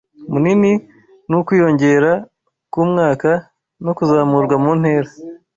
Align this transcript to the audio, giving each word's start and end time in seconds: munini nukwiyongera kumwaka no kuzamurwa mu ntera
munini 0.31 0.71
nukwiyongera 1.29 2.11
kumwaka 2.71 3.31
no 3.83 3.91
kuzamurwa 3.97 4.55
mu 4.63 4.71
ntera 4.79 5.09